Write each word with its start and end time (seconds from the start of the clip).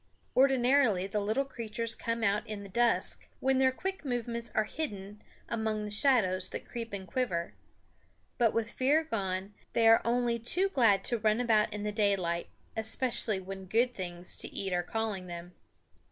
Ordinarily 0.35 1.05
the 1.05 1.19
little 1.19 1.45
creatures 1.45 1.93
come 1.93 2.23
out 2.23 2.47
in 2.47 2.63
the 2.63 2.69
dusk, 2.69 3.27
when 3.39 3.59
their 3.59 3.71
quick 3.71 4.03
movements 4.03 4.51
are 4.55 4.63
hidden 4.63 5.21
among 5.47 5.85
the 5.85 5.91
shadows 5.91 6.49
that 6.49 6.65
creep 6.67 6.91
and 6.91 7.07
quiver. 7.07 7.53
But 8.39 8.51
with 8.51 8.71
fear 8.71 9.03
gone, 9.03 9.53
they 9.73 9.87
are 9.87 10.01
only 10.03 10.39
too 10.39 10.69
glad 10.69 11.03
to 11.03 11.19
run 11.19 11.39
about 11.39 11.71
in 11.71 11.83
the 11.83 11.91
daylight, 11.91 12.47
especially 12.75 13.39
when 13.39 13.65
good 13.65 13.93
things 13.93 14.35
to 14.37 14.51
eat 14.51 14.73
are 14.73 14.81
calling 14.81 15.27
them. 15.27 15.53